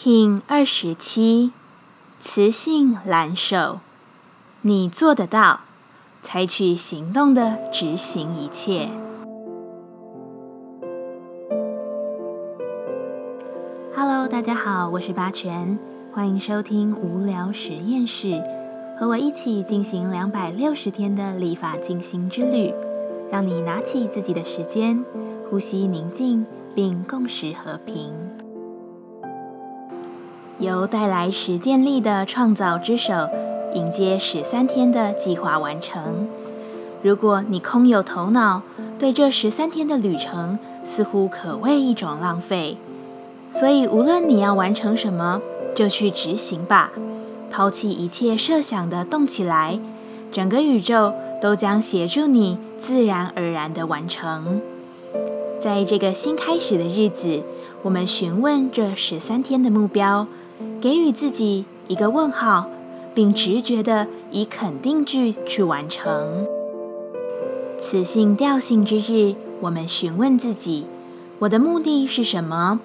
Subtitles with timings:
[0.00, 1.50] King 二十七，
[2.20, 3.80] 雌性蓝手，
[4.62, 5.62] 你做得到，
[6.22, 8.90] 采取行动的执行一切。
[13.96, 15.76] Hello，大家好，我是八全，
[16.12, 18.40] 欢迎收听无聊实验室，
[19.00, 22.72] 和我一起进行两百六十天的立法进行之旅，
[23.32, 25.04] 让你拿起自己的时间，
[25.50, 28.12] 呼吸宁静，并共识和平。
[30.58, 33.28] 由带来实践力的创造之手，
[33.74, 36.26] 迎接十三天的计划完成。
[37.00, 38.62] 如果你空有头脑，
[38.98, 42.76] 对这十三天的旅程似乎可谓一种浪费。
[43.52, 45.40] 所以，无论你要完成什么，
[45.76, 46.90] 就去执行吧。
[47.52, 49.78] 抛弃一切设想的动起来，
[50.32, 54.60] 整个宇宙都将协助你自然而然的完成。
[55.60, 57.42] 在这个新开始的日子，
[57.82, 60.26] 我们询问这十三天的目标。
[60.80, 62.68] 给予自己一个问号，
[63.12, 66.46] 并直觉的以肯定句去完成。
[67.82, 70.86] 此性调性之日，我们询问自己：
[71.40, 72.78] 我的目的是什么？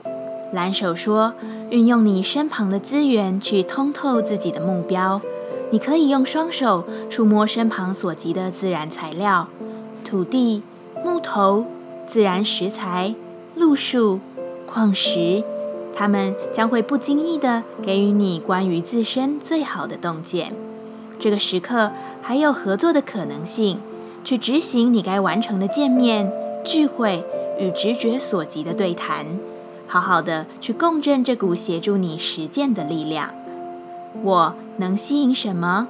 [0.52, 1.34] 蓝手说：
[1.70, 5.22] 运用你身旁的资源去通透自己的目标。
[5.70, 9.48] 你可以用双手触摸身旁所及的自然材料：
[10.04, 10.64] 土地、
[11.04, 11.66] 木头、
[12.08, 13.14] 自然石材、
[13.56, 14.20] 路树、
[14.68, 15.44] 矿石。
[15.96, 20.54] 他们将会不经意地给予你关于自身最好的洞见。
[21.20, 21.92] 这个时刻
[22.22, 23.80] 还有合作的可能性，
[24.24, 26.32] 去执行你该完成的见面、
[26.66, 27.24] 聚会
[27.60, 29.26] 与直觉所及的对谈，
[29.88, 33.30] 好好的去共振这股协助你实践的力量。
[34.24, 35.88] 我能吸引什么？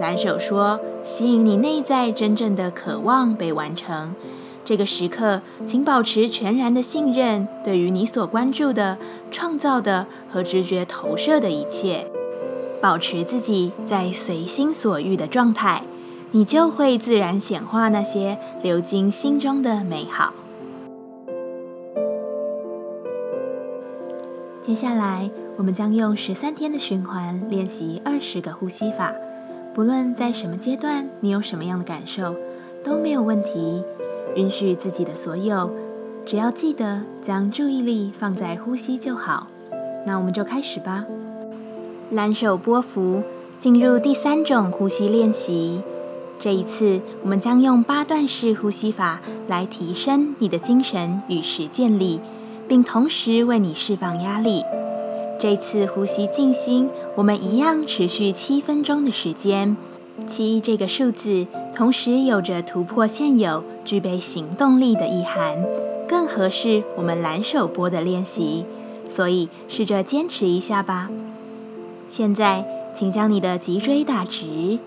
[0.00, 4.14] 蓝手说：吸引你内在真正的渴望被完成。
[4.64, 8.98] 这个时刻，请保持全然的信任，对于你所关注的、
[9.30, 12.06] 创造的和直觉投射的一切，
[12.80, 15.82] 保持自己在随心所欲的状态，
[16.30, 20.32] 你就会自然显化那些流经心中的美好。
[24.62, 29.12] 接下来，我们将用十三天的循环练习二十个呼吸法。
[29.74, 32.36] 不论在什么阶段，你有什么样的感受，
[32.84, 33.82] 都没有问题。
[34.36, 35.70] 允许自己的所有，
[36.24, 39.46] 只要记得将注意力放在呼吸就好。
[40.06, 41.04] 那我们就开始吧。
[42.10, 43.22] 蓝手波幅，
[43.58, 45.80] 进入第三种呼吸练习。
[46.38, 52.18] 这一次，我们将用八段式呼吸法来提升你的精神与实践力，
[52.66, 54.62] 并同时为你释放压力。
[55.38, 59.76] 这次呼吸静心，我们一样持续七分钟的时间。
[60.26, 61.46] 七这个数字，
[61.80, 63.64] 同时有着突破现有。
[63.86, 65.64] 具备行动力的意涵，
[66.06, 68.66] 更合适我们蓝手波的练习，
[69.08, 71.08] 所以试着坚持一下吧。
[72.10, 74.78] 现在，请将你的脊椎打直，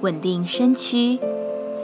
[0.00, 1.18] 稳定身躯，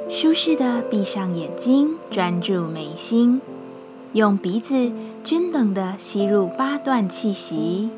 [0.09, 3.43] 舒适的闭上眼睛，专注眉心，
[4.15, 4.91] 用鼻子
[5.23, 7.91] 均等的吸入八段气息。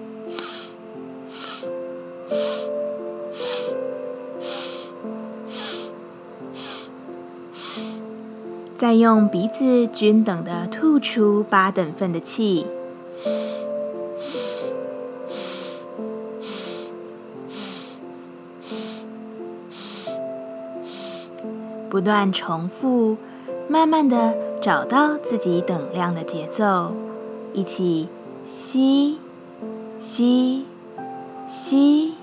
[9.00, 12.66] 用鼻子均等的吐出八等份的气，
[21.88, 23.16] 不断重复，
[23.68, 26.92] 慢慢的找到自己等量的节奏，
[27.52, 28.08] 一起
[28.44, 29.18] 吸，
[29.98, 30.64] 吸，
[31.48, 32.14] 吸，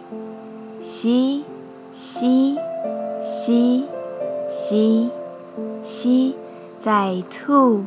[0.84, 1.44] 吸，
[1.92, 2.58] 吸，吸，
[3.22, 3.86] 吸，
[4.50, 5.03] 吸。
[7.04, 7.86] by two,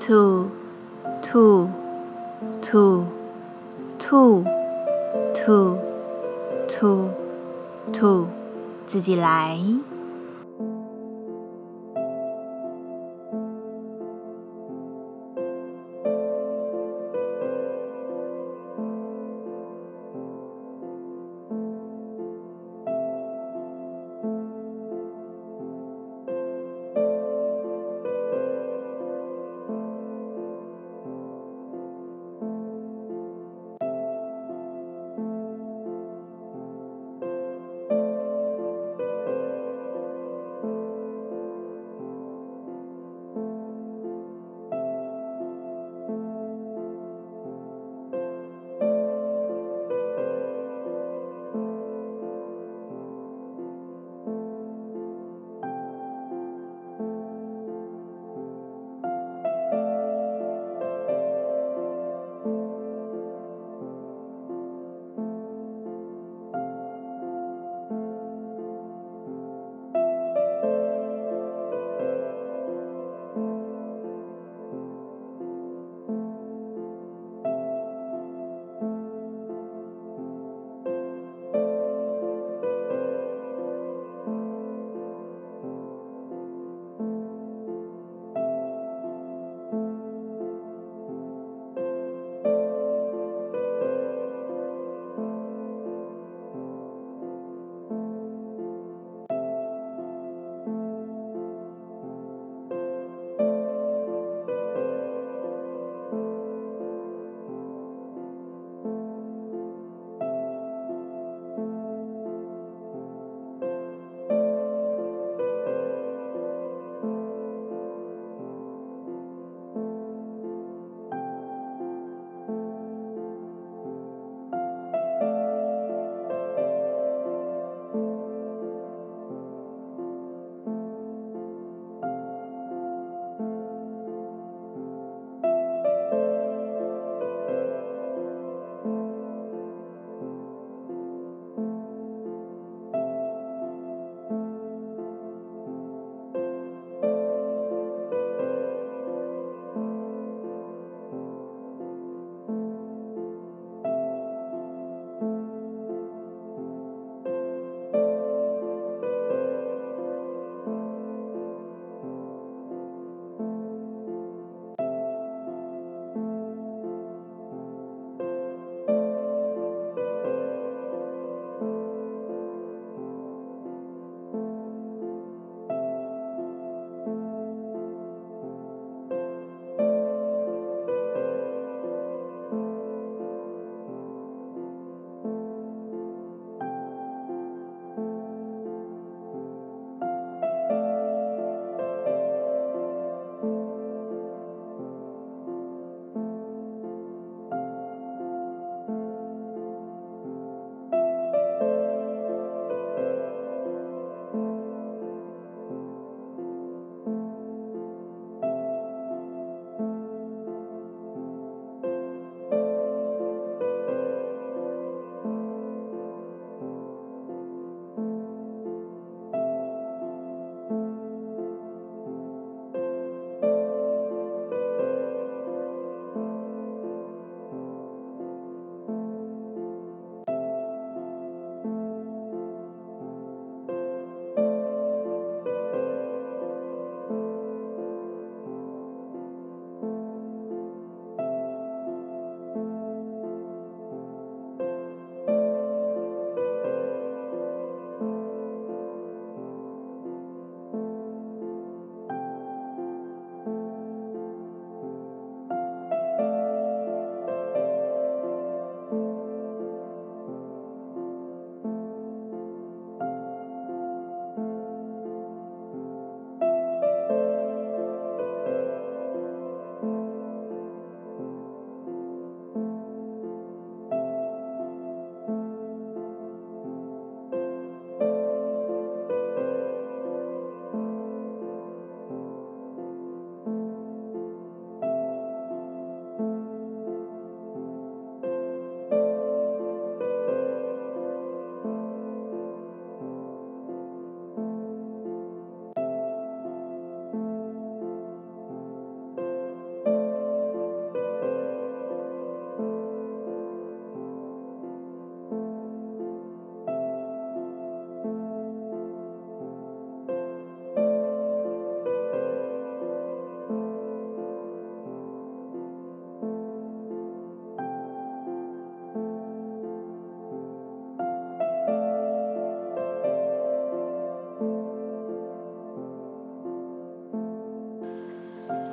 [0.00, 0.50] two,
[1.22, 1.70] two,
[2.60, 3.06] two,
[4.00, 4.44] two,
[5.32, 5.78] two,
[6.68, 7.10] two,
[7.92, 8.28] two，
[8.88, 9.91] 自己来。